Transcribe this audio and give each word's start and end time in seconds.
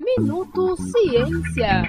Minuto 0.00 0.76
Ciência. 0.76 1.82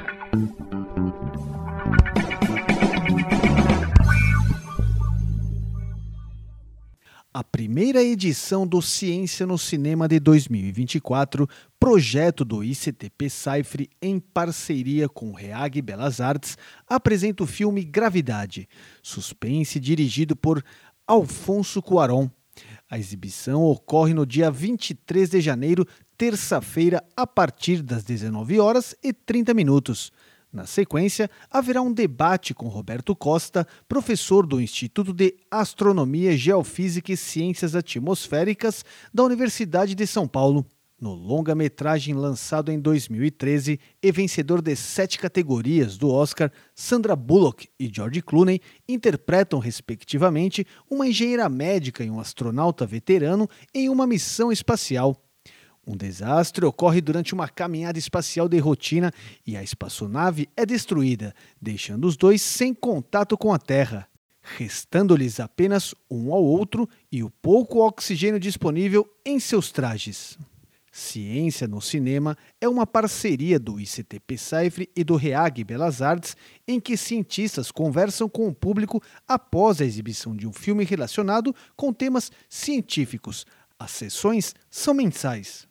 A 7.34 7.44
primeira 7.44 8.02
edição 8.02 8.66
do 8.66 8.82
Ciência 8.82 9.46
no 9.46 9.58
Cinema 9.58 10.08
de 10.08 10.20
2024, 10.20 11.48
projeto 11.80 12.44
do 12.44 12.64
ICTP 12.64 13.30
Saifre 13.30 13.90
em 14.02 14.20
parceria 14.20 15.08
com 15.08 15.34
Reag 15.34 15.82
Belas 15.82 16.20
Artes, 16.20 16.58
apresenta 16.88 17.44
o 17.44 17.48
filme 17.48 17.84
Gravidade, 17.84 18.68
suspense 19.04 19.80
dirigido 19.80 20.36
por 20.36 20.64
Alfonso 21.06 21.82
Cuaron. 21.82 22.30
A 22.90 22.98
exibição 22.98 23.64
ocorre 23.64 24.14
no 24.14 24.26
dia 24.26 24.50
23 24.50 25.30
de 25.30 25.42
janeiro, 25.42 25.86
terça-feira, 26.18 27.04
a 27.18 27.28
partir 27.28 27.82
das 27.82 28.04
19 28.04 28.60
horas 28.60 28.96
e 29.04 29.12
30 29.12 29.54
minutos. 29.54 30.12
Na 30.54 30.66
sequência, 30.66 31.30
haverá 31.52 31.82
um 31.82 31.92
debate 31.92 32.54
com 32.54 32.70
Roberto 32.70 33.14
Costa, 33.14 33.68
professor 33.90 34.48
do 34.48 34.62
Instituto 34.62 35.12
de 35.12 35.36
Astronomia, 35.52 36.38
Geofísica 36.38 37.12
e 37.12 37.18
Ciências 37.18 37.76
Atmosféricas 37.76 38.86
da 39.14 39.24
Universidade 39.24 39.94
de 39.94 40.08
São 40.08 40.26
Paulo. 40.26 40.66
No 41.00 41.14
longa-metragem 41.14 42.16
lançado 42.16 42.72
em 42.72 42.80
2013 42.80 43.80
e 44.02 44.12
vencedor 44.12 44.64
de 44.64 44.76
sete 44.76 45.20
categorias 45.20 45.96
do 45.96 46.10
Oscar, 46.10 46.52
Sandra 46.74 47.16
Bullock 47.16 47.70
e 47.80 47.88
George 47.94 48.20
Clooney 48.24 48.60
interpretam, 48.90 49.60
respectivamente, 49.60 50.66
uma 50.90 51.08
engenheira 51.08 51.48
médica 51.48 52.04
e 52.04 52.10
um 52.10 52.20
astronauta 52.20 52.84
veterano 52.84 53.48
em 53.76 53.90
uma 53.90 54.08
missão 54.08 54.52
espacial. 54.52 55.16
Um 55.86 55.96
desastre 55.96 56.66
ocorre 56.66 57.00
durante 57.00 57.32
uma 57.32 57.48
caminhada 57.48 58.00
espacial 58.00 58.50
de 58.50 58.58
rotina 58.58 59.14
e 59.46 59.56
a 59.56 59.62
espaçonave 59.62 60.50
é 60.58 60.66
destruída, 60.66 61.32
deixando 61.62 62.08
os 62.08 62.18
dois 62.18 62.42
sem 62.42 62.74
contato 62.74 63.38
com 63.38 63.54
a 63.54 63.60
Terra, 63.60 64.08
restando-lhes 64.42 65.40
apenas 65.40 65.94
um 66.10 66.34
ao 66.34 66.44
outro 66.44 66.90
e 67.12 67.24
o 67.24 67.30
pouco 67.30 67.86
oxigênio 67.86 68.40
disponível 68.40 69.08
em 69.24 69.40
seus 69.40 69.72
trajes. 69.72 70.40
Ciência 70.98 71.68
no 71.68 71.80
Cinema 71.80 72.36
é 72.60 72.68
uma 72.68 72.88
parceria 72.88 73.60
do 73.60 73.80
ICTP 73.80 74.36
Saifre 74.36 74.90
e 74.96 75.04
do 75.04 75.16
REAG 75.16 75.64
Belas 75.64 76.02
Artes, 76.02 76.36
em 76.68 76.80
que 76.80 76.98
cientistas 76.98 77.72
conversam 77.72 78.28
com 78.28 78.48
o 78.48 78.54
público 78.54 79.00
após 79.28 79.80
a 79.80 79.86
exibição 79.86 80.36
de 80.36 80.48
um 80.48 80.52
filme 80.52 80.84
relacionado 80.84 81.56
com 81.76 81.94
temas 81.94 82.32
científicos. 82.50 83.46
As 83.78 83.92
sessões 83.92 84.56
são 84.72 84.96
mensais. 84.96 85.68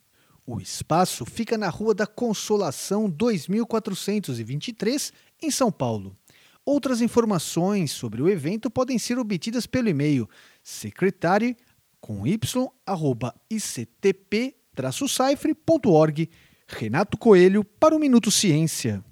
O 0.47 0.61
espaço 0.61 1.27
fica 1.27 1.59
na 1.59 1.71
Rua 1.71 1.93
da 1.93 2.07
Consolação 2.07 3.11
2423, 3.11 5.13
em 5.43 5.51
São 5.51 5.73
Paulo. 5.73 6.17
Outras 6.65 7.01
informações 7.01 7.91
sobre 7.91 8.23
o 8.23 8.29
evento 8.29 8.71
podem 8.71 8.97
ser 8.97 9.19
obtidas 9.19 9.67
pelo 9.67 9.89
e-mail 9.89 10.29
secretary 10.63 11.57
com 12.01 12.25
y, 12.25 12.39
arroba, 12.87 13.35
ictp-saifre.org. 14.77 16.29
Renato 16.69 17.17
Coelho 17.17 17.65
para 17.65 17.95
o 17.95 17.99
Minuto 17.99 18.31
Ciência. 18.31 19.03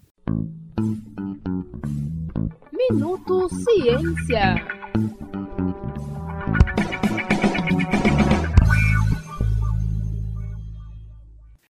Minuto 2.73 3.49
Ciência. 3.49 4.67